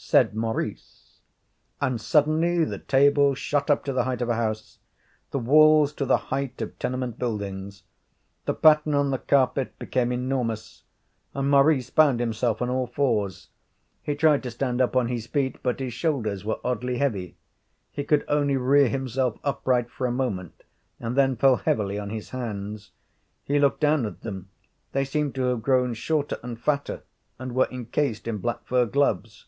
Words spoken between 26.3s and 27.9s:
and fatter, and were